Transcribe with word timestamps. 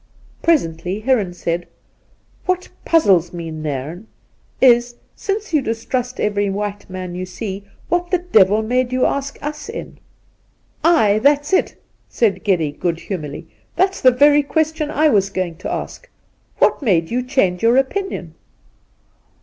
Presently 0.41 1.01
Heron 1.01 1.31
said:' 1.31 1.67
What 2.47 2.69
puzzles 2.85 3.33
me, 3.33 3.51
Nairn, 3.51 4.07
is, 4.59 4.95
since 5.15 5.53
you 5.53 5.61
distrust 5.61 6.19
every 6.19 6.49
white 6.49 6.89
man 6.89 7.13
you 7.13 7.27
see, 7.27 7.65
what 7.87 8.09
the 8.09 8.17
devil 8.17 8.63
made 8.63 8.91
you 8.91 9.05
ask 9.05 9.37
us 9.43 9.69
in 9.69 9.87
?'•Aye! 10.83 11.19
that's 11.21 11.53
it,' 11.53 11.79
said 12.09 12.43
Geddy 12.43 12.71
good 12.71 12.99
humouredly.' 12.99 13.45
That's 13.75 14.01
the 14.01 14.09
very 14.09 14.41
question 14.41 14.89
I 14.89 15.07
was 15.09 15.29
going 15.29 15.57
to 15.57 15.71
ask. 15.71 16.09
What 16.57 16.81
made 16.81 17.11
you 17.11 17.21
change 17.21 17.61
your 17.61 17.77
opinion?' 17.77 18.33